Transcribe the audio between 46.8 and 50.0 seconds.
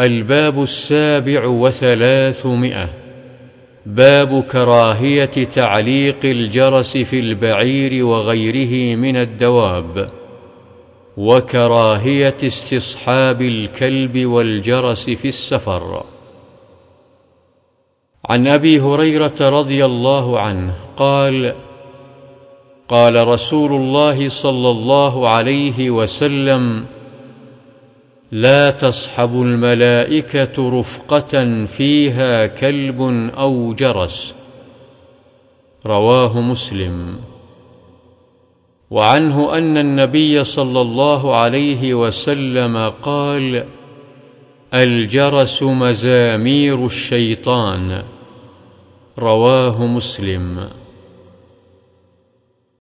الشيطان رواه